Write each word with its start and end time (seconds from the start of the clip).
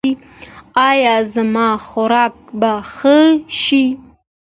ایا 0.89 1.15
زما 1.33 1.69
خوراک 1.87 2.35
به 2.59 2.71
ښه 2.93 3.17
شي؟ 3.61 3.85